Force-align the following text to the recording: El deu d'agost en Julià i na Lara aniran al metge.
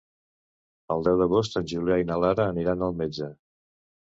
El 0.95 1.05
deu 1.07 1.19
d'agost 1.19 1.57
en 1.61 1.67
Julià 1.73 1.99
i 2.05 2.09
na 2.13 2.19
Lara 2.25 2.49
aniran 2.55 2.89
al 2.89 2.97
metge. 3.05 3.31